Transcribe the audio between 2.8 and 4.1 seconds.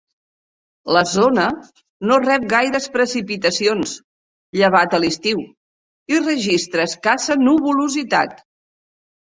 precipitacions,